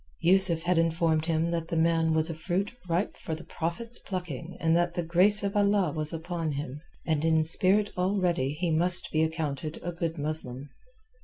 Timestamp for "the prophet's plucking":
3.35-4.57